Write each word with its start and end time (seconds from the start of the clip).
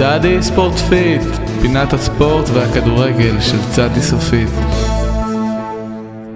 צדי 0.00 0.42
ספורטפית, 0.42 1.22
פינת 1.62 1.92
הספורט 1.92 2.48
והכדורגל 2.54 3.40
של 3.40 3.58
צדי 3.70 4.02
סופית. 4.02 4.50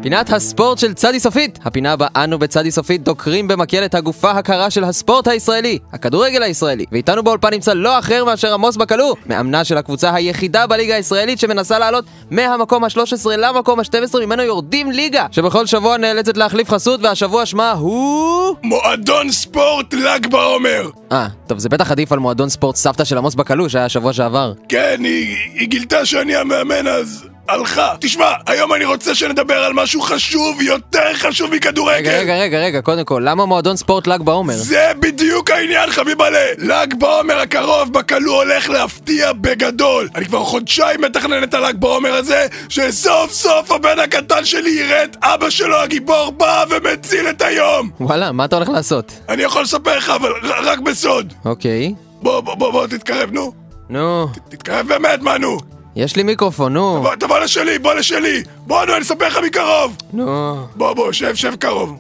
פינת 0.05 0.33
הספורט 0.33 0.79
של 0.79 0.95
צדי 0.95 1.21
סופית! 1.21 1.59
הפינה 1.65 1.97
בה 1.97 2.07
אנו 2.17 2.39
בצדי 2.39 2.71
סופית 2.71 3.03
דוקרים 3.03 3.49
במקל 3.49 3.85
את 3.85 3.95
הגופה 3.95 4.31
הקרה 4.31 4.71
של 4.71 4.85
הספורט 4.85 5.29
הישראלי, 5.29 5.79
הכדורגל 5.93 6.43
הישראלי. 6.43 6.85
ואיתנו 6.93 7.23
באולפן 7.23 7.51
נמצא 7.51 7.73
לא 7.75 7.99
אחר 7.99 8.25
מאשר 8.25 8.55
עמוס 8.55 8.77
בקלו, 8.77 9.15
מאמנה 9.27 9.65
של 9.65 9.77
הקבוצה 9.77 10.15
היחידה 10.15 10.67
בליגה 10.67 10.95
הישראלית 10.95 11.39
שמנסה 11.39 11.79
לעלות 11.79 12.05
מהמקום 12.31 12.85
ה-13 12.85 13.29
למקום 13.37 13.81
ה-12 13.81 14.19
ממנו 14.21 14.43
יורדים 14.43 14.91
ליגה, 14.91 15.27
שבכל 15.31 15.67
שבוע 15.67 15.97
נאלצת 15.97 16.37
להחליף 16.37 16.71
חסות 16.71 17.01
והשבוע 17.03 17.47
שמה 17.47 17.73
הוא... 17.73 18.57
מועדון 18.63 19.31
ספורט 19.31 19.95
ל"ג 19.95 20.27
בעומר! 20.27 20.91
אה, 21.13 21.29
טוב 21.47 21.59
זה 21.59 21.69
בטח 21.69 21.91
עדיף 21.91 22.13
על 22.13 22.19
מועדון 22.19 22.49
ספורט 22.49 22.77
סבתא 22.77 23.05
של 23.05 23.19
עמוס 23.19 23.35
בקלו 23.35 23.71
שהיה 23.71 23.89
שבוע 23.89 24.13
שעבר. 24.13 24.53
כן, 24.69 24.97
היא, 24.99 25.37
היא 25.55 25.69
גילתה 25.69 26.07
שאני 26.07 26.37
המאמן 26.37 26.87
אז... 26.87 27.34
הלכה. 27.49 27.95
תשמע, 28.01 28.33
היום 28.47 28.75
אני 28.75 28.85
רוצה 28.85 29.15
שנדבר 29.15 29.55
על 29.65 29.73
משהו 29.73 30.01
חשוב, 30.01 30.63
יותר 30.63 31.15
חשוב 31.15 31.55
מכדורגל. 31.55 32.11
רגע, 32.11 32.19
רגע, 32.19 32.37
רגע, 32.37 32.59
רגע, 32.59 32.81
קודם 32.81 33.05
כל, 33.05 33.23
למה 33.25 33.45
מועדון 33.47 33.77
ספורט 33.77 34.07
ל"ג 34.07 34.23
בעומר? 34.23 34.55
זה 34.57 34.93
בדיוק 35.01 35.51
העניין, 35.51 35.91
חביבלה. 35.91 36.45
ל"ג 36.59 36.95
בעומר 36.99 37.39
הקרוב 37.41 37.93
בכלוא 37.93 38.37
הולך 38.43 38.71
להפתיע 38.71 39.33
בגדול. 39.33 40.09
אני 40.15 40.25
כבר 40.25 40.45
חודשיים 40.45 41.01
מתכנן 41.01 41.43
את 41.43 41.55
הל"ג 41.55 41.75
בעומר 41.79 42.15
הזה, 42.15 42.47
שסוף 42.69 43.33
סוף 43.33 43.73
הבן 43.73 43.99
הקטן 43.99 44.45
שלי 44.45 44.71
יראה 44.71 45.05
את 45.05 45.17
אבא 45.23 45.51
שלו 45.51 45.77
הגיבור 45.77 46.33
בא 46.37 46.65
ומציל 46.71 47.29
את 47.29 47.43
היום. 47.43 47.91
וואלה, 48.01 48.33
מה 48.33 48.45
אתה 48.45 48.57
הולך 48.57 48.69
לעשות? 48.69 49.13
אני 49.29 49.43
יכול 49.43 49.63
לספר 49.63 49.97
לך, 49.97 50.11
אבל 50.11 50.33
רק 50.43 50.79
בסוד. 50.79 51.33
אוקיי. 51.45 51.95
בוא, 52.23 52.41
בוא, 52.41 52.55
בוא, 52.55 52.71
בוא, 52.73 52.87
תתקרב, 52.87 53.31
נו. 53.33 53.53
נו, 53.91 54.29
תתקרב 54.49 54.89
באמת, 54.89 55.23
מה, 55.23 55.39
נו. 55.39 55.59
יש 55.97 56.17
לי 56.17 56.23
מיקרופון, 56.23 56.73
נו. 56.73 57.03
בוא, 57.03 57.15
תבוא 57.15 57.39
לשלי, 57.39 57.79
בוא 57.79 57.95
לשלי. 57.95 58.43
בוא, 58.57 58.85
נו, 58.85 58.93
אני 58.95 59.03
אספר 59.03 59.27
לך 59.27 59.39
מקרוב. 59.47 59.97
נו. 60.13 60.57
בוא, 60.77 60.93
בוא, 60.93 61.13
שב, 61.13 61.35
שב 61.35 61.55
קרוב. 61.57 61.99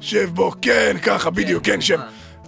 שב 0.00 0.28
בוא, 0.34 0.52
כן, 0.62 0.96
ככה, 1.02 1.30
בדיוק, 1.30 1.64
כן, 1.64 1.80
שב. 1.80 1.98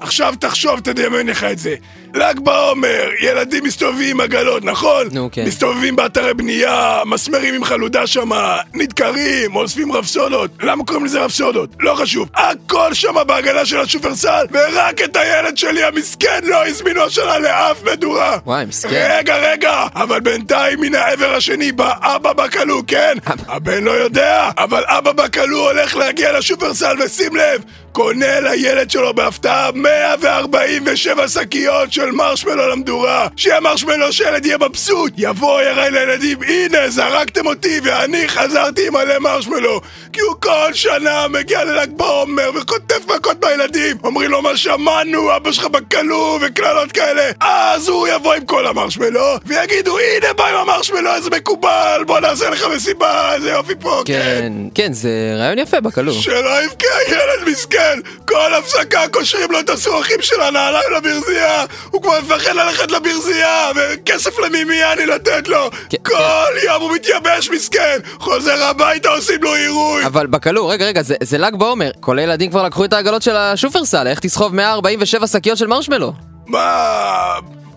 עכשיו 0.04 0.34
תחשוב, 0.38 0.80
תדמיין 0.80 1.26
לך 1.26 1.44
את 1.44 1.58
זה. 1.58 1.74
ל"ג 2.14 2.40
בעומר, 2.40 3.08
ילדים 3.20 3.64
מסתובבים 3.64 4.10
עם 4.10 4.20
עגלות, 4.20 4.64
נכון? 4.64 5.06
נו, 5.12 5.28
כן. 5.32 5.44
מסתובבים 5.46 5.96
באתרי 5.96 6.34
בנייה, 6.34 7.02
מסמרים 7.06 7.54
עם 7.54 7.64
חלודה 7.64 8.06
שמה, 8.06 8.58
נדקרים, 8.74 9.56
אוספים 9.56 9.92
רפסודות. 9.92 10.50
למה 10.62 10.84
קוראים 10.84 11.04
לזה 11.04 11.20
רפסודות? 11.20 11.70
לא 11.80 11.94
חשוב. 11.94 12.28
הכל 12.34 12.94
שמה 12.94 13.24
בעגלה 13.24 13.66
של 13.66 13.80
השופרסל, 13.80 14.46
ורק 14.52 15.02
את 15.02 15.16
הילד 15.16 15.56
שלי 15.56 15.84
המסכן 15.84 16.40
לא 16.42 16.66
הזמינו 16.66 17.02
השנה 17.02 17.38
לאף 17.38 17.82
מדורה. 17.92 18.38
וואי, 18.46 18.64
מסכן. 18.64 19.08
רגע, 19.18 19.36
רגע, 19.36 19.86
אבל 19.94 20.20
בינתיים 20.20 20.80
מן 20.80 20.94
העבר 20.94 21.34
השני 21.34 21.72
בא 21.72 21.92
אבא 22.00 22.32
בכלוא, 22.32 22.82
כן? 22.86 23.14
הבן 23.48 23.84
לא 23.84 23.90
יודע, 23.90 24.50
אבל 24.58 24.82
אבא 24.86 25.12
בכלוא 25.12 25.70
הולך 25.70 25.96
להגיע 25.96 26.38
לשופרסל, 26.38 26.96
ושים 27.04 27.36
לב, 27.36 27.62
קונה 27.94 28.40
לילד 28.40 28.90
שלו 28.90 29.14
בהפתעה 29.14 29.70
147 29.74 31.28
שקיות 31.28 31.92
של 31.92 32.10
מרשמלו 32.10 32.68
למדורה. 32.68 33.28
שיהיה 33.36 33.60
מרשמלו 33.60 34.12
שהילד 34.12 34.46
יהיה 34.46 34.58
מבסוט. 34.58 35.12
יבוא, 35.16 35.62
יראה 35.62 35.90
לילדים, 35.90 36.38
הנה, 36.42 36.90
זרקתם 36.90 37.46
אותי, 37.46 37.80
ואני 37.84 38.28
חזרתי 38.28 38.86
עם 38.86 38.92
מלא 38.92 39.18
מרשמלו. 39.18 39.80
כי 40.12 40.20
הוא 40.20 40.34
כל 40.40 40.72
שנה 40.72 41.28
מגיע 41.28 41.64
לל"ג 41.64 41.88
בעומר 41.96 42.50
וחוטף 42.54 43.08
מכות 43.16 43.44
מהילדים. 43.44 43.96
אומרים 44.04 44.30
לו, 44.30 44.42
מה 44.42 44.56
שמענו, 44.56 45.36
אבא 45.36 45.52
שלך 45.52 45.64
בכלוא, 45.64 46.38
וקללות 46.42 46.92
כאלה. 46.92 47.30
אז 47.40 47.88
הוא 47.88 48.08
יבוא 48.08 48.34
עם 48.34 48.44
כל 48.44 48.66
המרשמלו, 48.66 49.34
ויגידו, 49.46 49.98
הנה 49.98 50.32
בא 50.32 50.46
עם 50.46 50.56
המרשמלו, 50.56 51.14
איזה 51.14 51.30
מקובל, 51.30 52.04
בוא 52.06 52.20
נעשה 52.20 52.50
לך 52.50 52.64
מסיבה, 52.74 53.34
איזה 53.34 53.50
יופי 53.50 53.74
פה, 53.80 54.02
כן. 54.04 54.12
כן, 54.14 54.52
כן, 54.74 54.92
זה 54.92 55.10
רעיון 55.38 55.58
יפה 55.58 55.80
בקלו. 55.80 56.12
שלא 56.12 56.64
יבכה 56.64 56.86
ילד 57.08 57.48
מסכן! 57.48 57.83
כל 58.24 58.54
הפסקה 58.54 59.08
קושרים 59.08 59.50
לו 59.50 59.60
את 59.60 59.70
הסורכים 59.70 60.22
של 60.22 60.40
הנעליים 60.40 60.92
לברזייה! 60.96 61.64
הוא 61.90 62.02
כבר 62.02 62.20
מפחד 62.20 62.54
ללכת 62.54 62.90
לברזייה! 62.90 63.70
וכסף 63.76 64.38
למימייה 64.38 64.92
אני 64.92 65.06
לתת 65.06 65.48
לו! 65.48 65.70
כן, 65.90 65.96
כל 66.02 66.52
יום 66.66 66.82
הוא 66.82 66.92
מתייבש 66.94 67.50
מסכן! 67.50 67.98
חוזר 68.18 68.64
הביתה 68.64 69.08
עושים 69.08 69.42
לו 69.42 69.54
עירוי! 69.54 70.06
אבל 70.06 70.26
בקלו, 70.26 70.68
רגע, 70.68 70.84
רגע, 70.84 71.02
זה, 71.02 71.14
זה 71.22 71.38
ל"ג 71.38 71.54
בעומר. 71.56 71.90
כל 72.00 72.18
הילדים 72.18 72.50
כבר 72.50 72.62
לקחו 72.62 72.84
את 72.84 72.92
העגלות 72.92 73.22
של 73.22 73.36
השופרסל, 73.36 74.06
איך 74.06 74.20
תסחוב 74.20 74.54
147 74.54 75.26
שקיות 75.26 75.58
של 75.58 75.66
מרשמלו? 75.66 76.12
מה... 76.46 77.34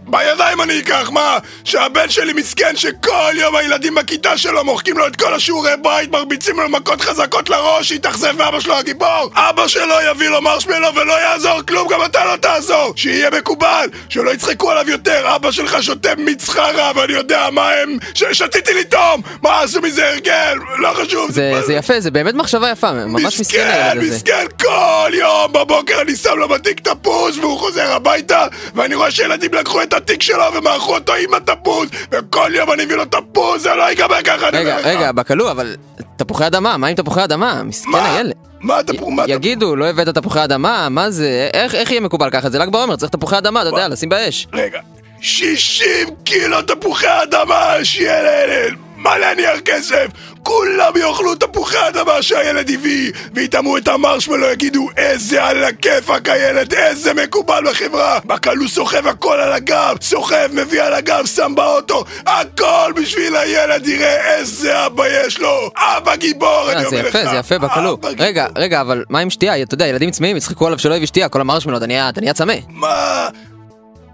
בידיים 0.07 0.61
אני 0.61 0.79
אקח, 0.79 1.09
מה? 1.09 1.37
שהבן 1.63 2.09
שלי 2.09 2.33
מסכן 2.33 2.75
שכל 2.75 3.33
יום 3.33 3.55
הילדים 3.55 3.95
בכיתה 3.95 4.37
שלו 4.37 4.63
מוחקים 4.63 4.97
לו 4.97 5.07
את 5.07 5.15
כל 5.15 5.33
השיעורי 5.33 5.71
בית, 5.83 6.11
מרביצים 6.11 6.59
לו 6.59 6.69
מכות 6.69 7.01
חזקות 7.01 7.49
לראש, 7.49 7.87
שיתאכזב 7.87 8.37
מאבא 8.37 8.59
שלו 8.59 8.77
הגיבור! 8.77 9.31
אבא 9.33 9.67
שלו 9.67 9.95
יביא 10.11 10.29
לו 10.29 10.41
מרשמלו 10.41 10.87
ולא 10.95 11.13
יעזור 11.13 11.61
כלום, 11.67 11.87
גם 11.87 12.05
אתה 12.05 12.25
לא 12.25 12.35
תעזור! 12.35 12.93
שיהיה 12.95 13.29
מקובל! 13.29 13.87
שלא 14.09 14.31
יצחקו 14.33 14.71
עליו 14.71 14.89
יותר! 14.89 15.35
אבא 15.35 15.51
שלך 15.51 15.83
שותה 15.83 16.09
מצחרה 16.17 16.91
ואני 16.95 17.13
יודע 17.13 17.49
מה 17.51 17.69
הם... 17.69 17.97
ששתיתי 18.13 18.73
לטעום! 18.73 19.21
מה 19.41 19.61
עשו 19.61 19.81
מזה 19.81 20.09
הרגל? 20.09 20.57
לא 20.77 20.93
חשוב! 20.93 21.31
זה, 21.31 21.53
זה 21.65 21.73
יפה, 21.73 21.99
זה 21.99 22.11
באמת 22.11 22.33
מחשבה 22.33 22.69
יפה, 22.69 22.91
ממש 22.91 23.39
מסכן 23.39 23.67
הילד 23.71 24.03
הזה. 24.03 24.15
מסכן, 24.15 24.45
כל 24.67 25.11
יום 25.13 25.53
בבוקר 25.53 26.01
אני 26.01 26.15
שם 26.15 26.37
לו 26.37 26.47
בתיק 26.47 26.79
תפוז 26.79 27.37
והוא 27.37 27.59
חוזר 27.59 27.91
הביתה 27.91 28.45
ואני 28.75 28.95
רואה 28.95 29.11
שילדים 29.11 29.53
לקחו 29.53 29.81
את 29.81 29.93
התיק 29.93 30.21
שלו 30.21 30.43
ומעכו 30.53 30.95
אותו 30.95 31.13
עם 31.13 31.33
התפוז 31.33 31.89
וכל 32.11 32.51
יום 32.55 32.71
אני 32.71 32.85
מביא 32.85 32.95
לו 32.95 33.05
תפוז, 33.05 33.61
זה 33.61 33.73
לא 33.73 33.83
ייגמר 33.83 34.21
ככה, 34.23 34.49
רגע. 34.53 34.77
רגע, 34.77 35.11
בקלו, 35.11 35.51
אבל 35.51 35.75
תפוחי 36.17 36.47
אדמה, 36.47 36.77
מה 36.77 36.87
עם 36.87 36.95
תפוחי 36.95 37.23
אדמה? 37.23 37.63
מסכן? 37.63 37.89
הילד. 37.93 38.33
מה 38.61 38.83
תפוז? 38.83 39.09
מה 39.09 39.23
תפוז? 39.23 39.35
יגידו, 39.35 39.75
לא 39.75 39.85
הבאת 39.85 40.07
תפוחי 40.09 40.43
אדמה, 40.43 40.89
מה 40.89 41.11
זה? 41.11 41.49
איך, 41.53 41.75
איך 41.75 41.91
יהיה 41.91 42.01
מקובל 42.01 42.29
ככה? 42.29 42.49
זה 42.49 42.59
ל"ג 42.59 42.69
בעומר, 42.69 42.95
צריך 42.95 43.11
תפוחי 43.11 43.37
אדמה, 43.37 43.61
אתה 43.61 43.69
יודע, 43.69 43.87
לשים 43.87 44.09
באש. 44.09 44.47
רגע, 44.53 44.79
60 45.21 45.87
קילו 46.23 46.61
תפוחי 46.61 47.07
אדמה, 47.23 47.73
שיהיה 47.83 48.23
לילד, 48.23 48.77
מלא 48.97 49.33
נייר 49.33 49.59
כסף, 49.65 50.07
כולם 50.43 50.91
יאכלו 50.95 51.35
תפוחי 51.35 51.77
אדמה 51.87 52.21
שהילד 52.21 52.71
הביא, 52.71 53.11
ויטעמו 53.33 53.77
את 53.77 53.87
המרשמלו, 53.87 54.47
יגידו 54.51 54.89
איזה 54.97 55.43
על 55.43 55.63
הכיפאק 55.63 56.29
הילד, 56.29 56.73
איזה 56.73 57.13
מקובל 57.13 57.63
בחברה. 57.69 58.19
בקלו 58.25 58.67
סוחב 58.67 59.07
הכל 59.07 59.39
על 59.39 59.53
הגב, 59.53 59.95
סוחב, 60.01 60.49
מביא 60.51 60.83
על 60.83 60.93
הגב, 60.93 61.25
שם 61.25 61.53
באוטו, 61.55 62.03
הכל 62.25 62.91
בשביל 62.95 63.35
הילד, 63.35 63.87
יראה 63.87 64.35
איזה 64.35 64.85
אבא 64.85 65.03
יש 65.07 65.39
לו, 65.39 65.69
אבא 65.77 66.15
גיבור, 66.15 66.71
אני 66.71 66.75
אה, 66.75 66.89
זה 66.89 66.95
אומר 66.95 67.09
לך. 67.09 67.15
יפה, 67.15 67.29
זה 67.29 67.35
יפה 67.37 67.57
בקלו. 67.57 67.97
רגע, 68.17 68.47
רגע, 68.55 68.81
אבל 68.81 69.03
מה 69.09 69.19
עם 69.19 69.29
שתייה? 69.29 69.63
אתה 69.63 69.73
יודע, 69.73 69.87
ילדים 69.87 70.11
צמאים, 70.11 70.37
יצחקו 70.37 70.67
עליו 70.67 70.79
שלא 70.79 70.95
הביא 70.95 71.07
שתייה, 71.07 71.29
כל 71.29 71.41
המרשמלו, 71.41 71.77
אתה 71.77 71.85
נהיה 71.85 72.33
צמא. 72.33 72.53
מה? 72.69 73.29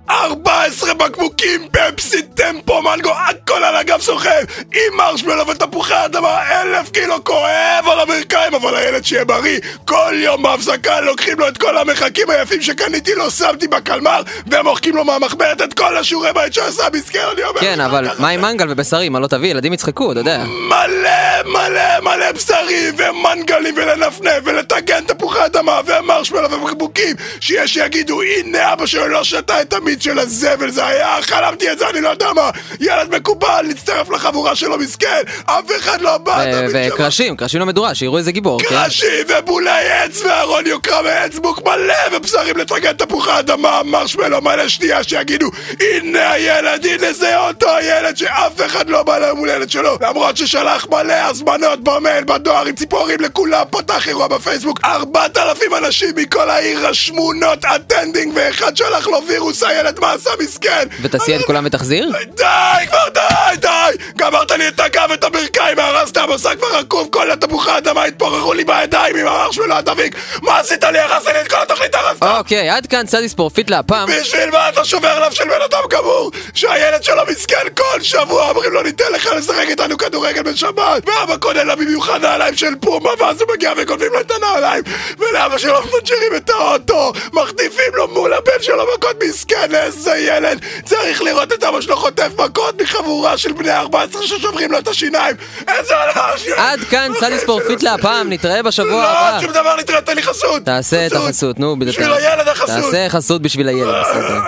14 0.09 0.93
בקבוקים, 0.93 1.67
פפסי, 1.71 2.21
טמפו, 2.21 2.81
מנגו, 2.81 3.11
הכל 3.29 3.63
על 3.63 3.75
הגב 3.75 4.01
סוחב 4.01 4.29
עם 4.73 4.97
מרשמלו 4.97 5.47
ותפוחי 5.47 6.05
אדמה, 6.05 6.39
אלף 6.51 6.89
קילו 6.89 7.23
כואב 7.23 7.87
על 7.91 7.99
הברכיים 7.99 8.55
אבל 8.55 8.75
הילד 8.75 9.05
שיהיה 9.05 9.25
בריא 9.25 9.59
כל 9.85 10.13
יום 10.15 10.43
בהפסקה 10.43 11.01
לוקחים 11.01 11.39
לו 11.39 11.47
את 11.47 11.57
כל 11.57 11.77
המחקים 11.77 12.29
היפים 12.29 12.61
שקניתי 12.61 13.15
לו, 13.15 13.31
שמתי 13.31 13.67
בקלמר 13.67 14.21
והם 14.47 14.65
מוחקים 14.65 14.95
לו 14.95 15.05
מהמחברת 15.05 15.61
את 15.61 15.73
כל 15.73 15.97
השיעורי 15.97 16.33
בית 16.33 16.53
שעשה 16.53 16.83
מסכן, 16.93 17.19
אני 17.33 17.43
אומר 17.43 17.61
כן, 17.61 17.81
אבל. 17.81 18.07
מה 18.19 18.29
עם 18.29 18.41
מנגל 18.41 18.65
ובשרים? 18.69 19.13
מה 19.13 19.19
לא 19.19 19.27
תביא? 19.27 19.49
ילדים 19.49 19.73
יצחקו, 19.73 20.11
אתה 20.11 20.19
יודע. 20.19 20.43
מלא 20.47 21.43
מלא 21.45 21.99
מלא 22.01 22.31
בשרים 22.31 22.95
ומנגלים 22.97 23.75
ולנפנף 23.77 24.39
ולטגן 24.43 25.03
תפוחי 25.03 25.45
אדמה 25.45 25.79
ומרשמלו 25.85 26.51
ובקבוקים 26.51 27.15
שיש 27.39 27.73
שיגידו 27.73 28.21
הנה 28.21 28.73
אבא 28.73 28.85
שלו 28.85 29.07
לא 29.07 29.23
שתה 29.23 29.61
את 29.61 29.73
המיץ 29.93 30.03
של 30.03 30.19
הזבל 30.19 30.71
זה 30.71 30.85
היה 30.85 31.17
חלמתי 31.21 31.71
את 31.71 31.79
זה 31.79 31.89
אני 31.89 32.01
לא 32.01 32.09
יודע 32.09 32.33
מה 32.33 32.49
ילד 32.79 33.15
מקובל 33.15 33.65
להצטרף 33.67 34.09
לחבורה 34.09 34.55
שלו 34.55 34.77
מסכן 34.77 35.21
אף 35.45 35.65
אחד 35.79 36.01
לא 36.01 36.17
בא. 36.17 36.45
וקרשים, 36.73 37.35
קרשים 37.35 37.61
למדורה, 37.61 37.95
שיראו 37.95 38.17
איזה 38.17 38.31
גיבור, 38.31 38.59
כן? 38.59 38.69
קרשים 38.69 39.25
ובולי 39.27 39.89
עץ 39.89 40.21
וארון 40.21 40.67
יוקרה 40.67 41.01
מעץ 41.01 41.39
בוק 41.39 41.61
מלא 41.67 41.93
ובשרים 42.11 42.57
לטגן 42.57 42.93
תפוחי 42.93 43.39
אדמה 43.39 43.81
מרשמלו 43.85 44.41
מלא 44.41 44.67
שנייה 44.67 45.03
שיגידו 45.03 45.49
הנה 45.79 46.31
הילד 46.31 46.85
הנה 46.85 47.13
זה 47.13 47.39
אותו 47.39 47.75
הילד 47.75 48.17
שאף 48.17 48.61
אחד 48.65 48.89
לא 48.89 49.03
בא 49.03 49.17
ליום 49.17 49.37
הולדת 49.37 49.71
שלו 49.71 49.97
למרות 50.01 50.37
ששלח 50.37 50.87
מלא 50.89 51.13
הזמנות 51.13 51.83
במייל 51.83 52.23
בדואר 52.23 52.65
עם 52.67 52.75
ציפורים 52.75 53.19
לכולם 53.19 53.63
פתח 53.69 54.07
אירוע 54.07 54.27
בפייסבוק 54.27 54.79
ארבעת 54.85 55.37
אלפים 55.37 55.75
אנשים 55.75 56.09
מכל 56.15 56.49
העיר 56.49 56.87
רשמו 56.87 57.33
not 57.33 57.65
attending 57.65 58.31
ואחד 58.35 58.77
שלח 58.77 59.07
לו 59.07 59.19
וירוס 59.27 59.63
הילד 59.83 59.99
מה 59.99 60.11
עשה 60.11 60.29
מסכן 60.39 60.87
ותסיע 61.01 61.39
את 61.39 61.45
כולם 61.45 61.65
ותחזיר? 61.65 62.11
די 62.35 62.43
כבר 62.87 63.09
די 63.13 63.57
די 63.57 63.97
גמרת 64.17 64.51
לי 64.51 64.67
את 64.67 64.79
הגב 64.79 65.07
ואת 65.09 65.23
הברכיים, 65.23 65.79
הרסת 65.79 66.17
המסע 66.17 66.55
כבר 66.55 66.67
רקוב, 66.77 67.07
כל 67.11 67.31
התפוחי 67.31 67.71
האדמה 67.71 68.03
התפוררו 68.03 68.53
לי 68.53 68.63
בידיים 68.63 69.15
עם 69.15 69.27
המרשמלו 69.27 69.75
הדביק! 69.75 70.15
מה 70.41 70.59
עשית 70.59 70.83
לי? 70.83 70.99
הרסת 70.99 71.27
לי 71.27 71.41
את 71.41 71.47
כל 71.47 71.61
התוכנית, 71.61 71.95
הרסת! 71.95 72.23
אוקיי, 72.23 72.69
עד 72.69 72.87
כאן 72.87 73.05
צדי 73.05 73.29
ספורפית 73.29 73.69
להפעם. 73.69 74.09
בשביל 74.09 74.49
מה 74.51 74.69
אתה 74.69 74.85
שובר 74.85 75.25
לב 75.25 75.31
של 75.33 75.43
בן 75.43 75.61
אדם 75.69 75.79
גמור? 75.89 76.31
שהילד 76.53 77.03
שלו 77.03 77.21
מסכן 77.27 77.67
כל 77.77 78.01
שבוע 78.01 78.49
אומרים 78.49 78.73
לו 78.73 78.83
ניתן 78.83 79.11
לך 79.13 79.29
לשחק 79.37 79.65
איתנו 79.67 79.97
כדורגל 79.97 80.43
בשבת 80.43 81.09
ואבא 81.09 81.37
קונה 81.37 81.63
לה 81.63 81.75
במיוחד 81.75 82.21
נעליים 82.21 82.55
של 82.55 82.75
פומה 82.81 83.09
ואז 83.19 83.41
הוא 83.41 83.53
מגיע 83.53 83.73
וגונבים 83.77 84.13
לו 84.13 84.19
את 84.19 84.31
הנעליים 84.31 84.83
ולאבא 85.19 85.57
שלו 85.57 85.79
מפנצ'רים 85.81 86.35
את 86.35 86.49
האוטו 86.49 87.13
מחטיפים 87.33 87.93
לו 87.93 88.07
מול 88.07 88.33
הבן 88.33 88.61
שלו 88.61 88.83
מכות 88.97 89.23
מסכן 89.23 89.72
איזה 89.75 90.17
ילד 90.17 90.59
צריך 90.85 91.21
לראות 91.21 91.53
את 91.53 91.63
אבא 91.63 91.81
שלו 91.81 91.97
חוטף 91.97 92.31
מכות 92.37 92.81
מחבורה 92.81 93.37
של 93.37 93.51
בני 93.53 93.71
14 93.71 94.27
ששוברים 94.27 94.71
לו 94.71 94.77
את 94.77 94.87
השיניים 94.87 95.35
איזה 95.67 95.93
הלש 95.97 96.47
עד 96.47 96.79
כאן 96.79 97.11
צדי 97.19 97.39
ספורפית 97.39 97.83
להפעם, 97.83 98.29
נתראה 98.29 98.63
בשבוע 98.63 98.91
לא, 98.91 99.09
הבא. 99.09 99.41
שום 99.41 99.51
דבר 99.51 99.75
נתראה, 99.75 100.01
תן 100.01 100.15
לי 100.15 100.23
חסות 100.23 100.65
תעשה 100.65 101.07
את 101.07 101.13
החסות, 101.13 101.59
נו, 101.59 101.79
בדיוק. 101.79 101.95
בשביל 101.95 102.13
הילד 102.13 102.47
החסות 102.47 102.83
תעשה 102.83 103.09
חסות 103.09 103.41
בשביל 103.41 103.67
הילד, 103.67 103.95
בסדר. 104.01 104.39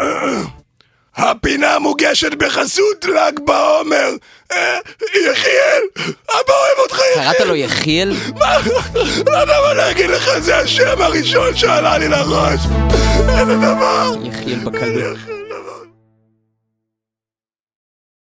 הפינה 1.18 1.80
מוגשת 1.80 2.34
בחסות 2.34 3.06
ל"ג 3.06 3.40
בעומר. 3.46 4.10
אה, 4.52 4.78
יחיאל, 5.32 5.82
אבא 6.30 6.54
אוהב 6.54 6.80
אותך 6.80 7.00
יחיאל. 7.12 7.24
קראת 7.24 7.40
לו 7.48 7.56
יחיאל? 7.56 8.14
מה? 8.40 8.58
לא 9.26 9.38
יודע 9.38 9.54
מה 9.68 9.74
להגיד 9.74 10.10
לך, 10.10 10.40
זה 10.40 10.58
השם 10.58 11.02
הראשון 11.02 11.56
שעלה 11.56 11.98
לי 11.98 12.08
לראש. 12.08 12.60
איזה 13.40 13.56
דבר. 13.58 14.14
יחיאל 14.24 14.60
בקלו. 14.60 15.35